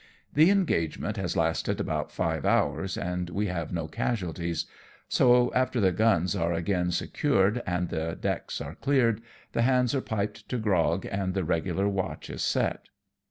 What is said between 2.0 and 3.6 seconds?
five hours, and we